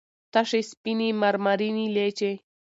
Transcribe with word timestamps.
تشې 0.33 0.61
سپينې 0.71 1.09
مرمرينې 1.21 1.85
لېچې 1.95 2.31